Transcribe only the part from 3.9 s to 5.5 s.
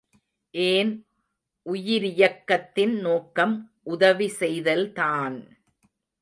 உதவி செய்தல் தான்!